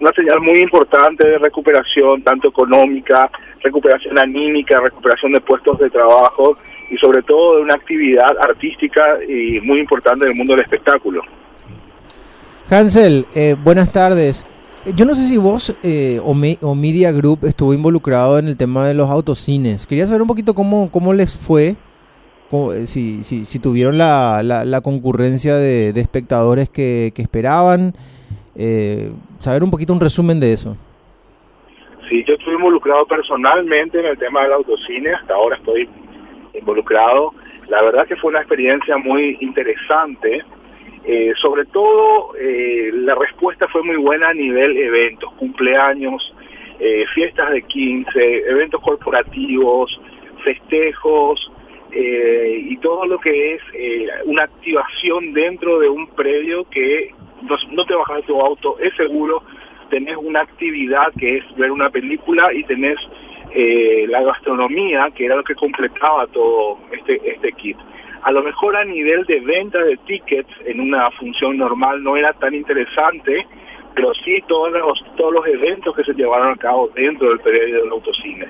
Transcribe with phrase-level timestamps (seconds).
[0.00, 3.30] una señal muy importante de recuperación, tanto económica,
[3.62, 6.56] recuperación anímica, recuperación de puestos de trabajo
[6.90, 11.22] y sobre todo de una actividad artística y muy importante en el mundo del espectáculo.
[12.68, 14.44] Hansel, eh, buenas tardes.
[14.94, 18.86] Yo no sé si vos eh, o, o, Media Group estuvo involucrado en el tema
[18.86, 19.86] de los autocines.
[19.86, 21.74] Quería saber un poquito cómo, cómo les fue,
[22.52, 27.94] eh, si, si, tuvieron la, la, concurrencia de, de espectadores que, que esperaban.
[28.58, 30.76] Eh, saber un poquito un resumen de eso.
[32.08, 35.88] Sí, yo estuve involucrado personalmente en el tema del autocine, hasta ahora estoy
[36.54, 37.34] involucrado.
[37.68, 40.44] La verdad que fue una experiencia muy interesante.
[41.04, 46.34] Eh, sobre todo, eh, la respuesta fue muy buena a nivel eventos, cumpleaños,
[46.80, 50.00] eh, fiestas de 15, eventos corporativos,
[50.44, 51.52] festejos
[51.98, 53.62] y todo lo que es
[54.26, 59.42] una activación dentro de un predio que no, te bajas de tu auto, es seguro,
[59.90, 62.98] tenés una actividad que es ver una película y tenés
[63.52, 67.76] eh, la gastronomía, que era lo que completaba todo este, este kit.
[68.22, 72.32] A lo mejor a nivel de venta de tickets en una función normal no era
[72.32, 73.46] tan interesante,
[73.94, 77.82] pero sí todos los, todos los eventos que se llevaron a cabo dentro del periodo
[77.82, 78.46] del autocine.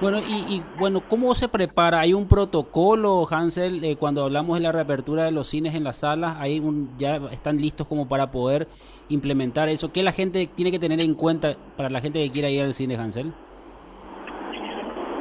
[0.00, 2.00] Bueno, y, bueno, ¿cómo se prepara?
[2.00, 6.00] ¿Hay un protocolo, Hansel, eh, cuando hablamos de la reapertura de los cines en las
[6.00, 6.36] salas?
[6.38, 6.62] ¿hay
[6.98, 8.68] ¿Ya están listos como para poder
[9.08, 9.92] implementar eso?
[9.92, 12.74] ¿Qué la gente tiene que tener en cuenta para la gente que quiera ir al
[12.74, 13.32] cine, Hansel?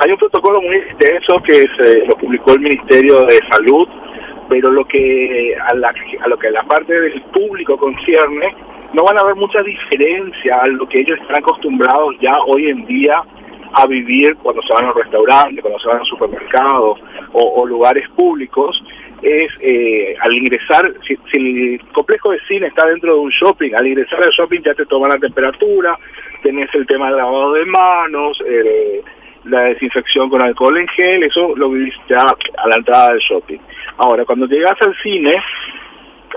[0.02, 3.88] Hay un protocolo muy extenso que se lo publicó el Ministerio de Salud,
[4.50, 8.56] pero lo que a, la, a lo que la parte del público concierne,
[8.94, 12.86] no van a haber mucha diferencia a lo que ellos están acostumbrados ya hoy en
[12.86, 13.24] día
[13.76, 17.00] a vivir cuando se van a los restaurantes, cuando se van a supermercados
[17.34, 18.82] o, lugares públicos,
[19.22, 23.88] es eh, al ingresar, si, el complejo de cine está dentro de un shopping, al
[23.88, 25.98] ingresar al shopping ya te toman la temperatura,
[26.42, 28.42] tenés el tema del lavado de manos,
[29.46, 32.22] la desinfección con alcohol en gel, eso lo vivís ya
[32.58, 33.60] a la entrada del shopping.
[33.98, 35.36] Ahora, cuando llegas al cine,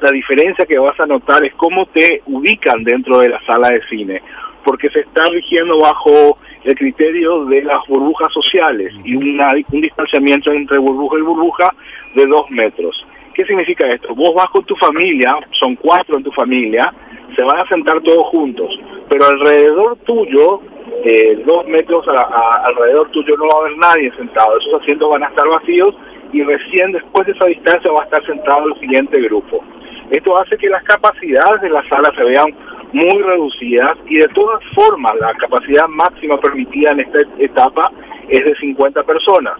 [0.00, 3.82] la diferencia que vas a notar es cómo te ubican dentro de la sala de
[3.88, 4.22] cine,
[4.65, 10.52] porque se está rigiendo bajo el criterio de las burbujas sociales y una, un distanciamiento
[10.52, 11.74] entre burbuja y burbuja
[12.14, 13.06] de dos metros.
[13.32, 14.14] ¿Qué significa esto?
[14.14, 16.92] Vos vas con tu familia, son cuatro en tu familia,
[17.34, 18.68] se van a sentar todos juntos,
[19.08, 20.60] pero alrededor tuyo,
[21.04, 25.28] eh, dos metros alrededor tuyo no va a haber nadie sentado, esos asientos van a
[25.28, 25.94] estar vacíos
[26.34, 29.64] y recién después de esa distancia va a estar sentado el siguiente grupo.
[30.10, 32.54] Esto hace que las capacidades de la sala se vean
[32.93, 37.91] muy reducidas y de todas formas la capacidad máxima permitida en esta etapa
[38.28, 39.54] es de 50 personas.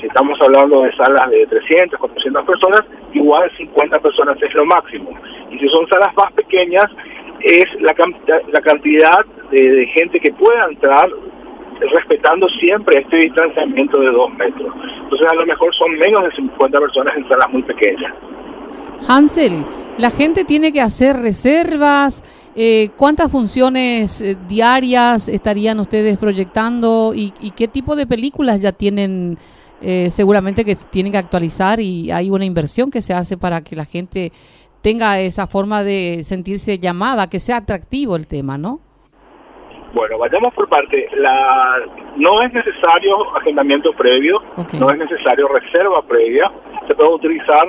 [0.00, 2.80] Si estamos hablando de salas de 300, 400 personas,
[3.12, 5.10] igual 50 personas es lo máximo.
[5.50, 6.86] Y si son salas más pequeñas,
[7.40, 7.94] es la,
[8.52, 11.08] la cantidad de, gente que pueda entrar
[11.80, 14.74] respetando siempre este distanciamiento de 2 metros.
[15.02, 18.12] Entonces a lo mejor son menos de 50 personas en salas muy pequeñas.
[19.06, 19.66] Hansel,
[19.98, 22.22] la gente tiene que hacer reservas,
[22.54, 29.38] eh, ¿Cuántas funciones eh, diarias estarían ustedes proyectando y, qué tipo de películas ya tienen?
[29.84, 33.74] Eh, seguramente que tienen que actualizar y hay una inversión que se hace para que
[33.74, 34.30] la gente
[34.80, 38.78] tenga esa forma de sentirse llamada, que sea atractivo el tema, ¿no?
[39.92, 41.08] Bueno, vayamos por parte.
[41.16, 41.78] La,
[42.16, 44.40] no es necesario agendamiento previo,
[44.78, 46.52] no es necesario reserva previa.
[46.86, 47.66] Se puede utilizar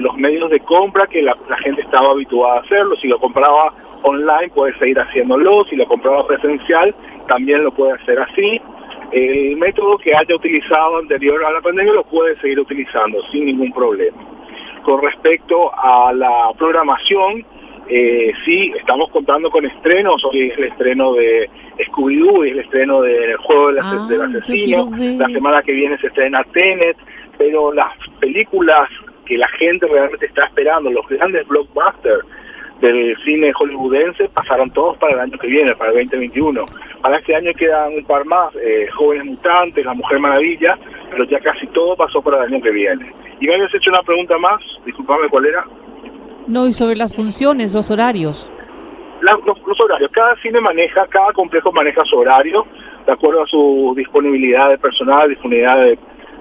[0.00, 2.96] los medios de compra que la, la, gente estaba habituada a hacerlo.
[2.96, 6.94] Si lo compraba online puede seguir haciéndolo, si lo compraba presencial
[7.26, 8.60] también lo puede hacer así.
[9.12, 13.72] El método que haya utilizado anterior a la pandemia lo puede seguir utilizando sin ningún
[13.72, 14.16] problema.
[14.82, 17.44] Con respecto a la programación,
[17.88, 20.24] eh, sí, estamos contando con estrenos.
[20.24, 21.48] Hoy es el estreno de
[21.86, 24.90] Scooby-Doo, es el estreno del Juego del, ah, Asesino.
[24.96, 26.96] La semana que viene se estrena Tenet.
[27.36, 28.88] Pero las películas
[29.24, 32.24] que la gente realmente está esperando, los grandes blockbusters,
[32.80, 36.64] del cine hollywoodense pasaron todos para el año que viene, para el 2021.
[37.00, 40.78] Para este año quedan un par más, eh, Jóvenes Mutantes, La Mujer Maravilla,
[41.10, 43.12] pero ya casi todo pasó para el año que viene.
[43.40, 45.64] Y me habías hecho una pregunta más, disculpame cuál era.
[46.46, 48.50] No, y sobre las funciones, los horarios.
[49.22, 52.66] los, horarios, cada cine maneja, cada complejo maneja su horario,
[53.06, 55.86] de acuerdo a su disponibilidad de personal, disponibilidad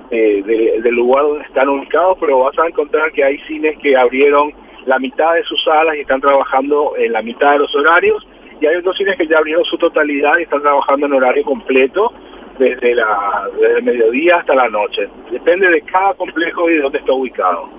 [0.10, 4.54] de, del lugar donde están ubicados, pero vas a encontrar que hay cines que abrieron
[4.86, 8.28] la mitad de sus salas y están trabajando en la mitad de los horarios
[8.60, 12.14] y hay otros cines que ya abrieron su totalidad y están trabajando en horario completo
[12.58, 15.10] desde, la, desde el mediodía hasta la noche.
[15.32, 17.70] Depende de cada complejo y de dónde está ubicado.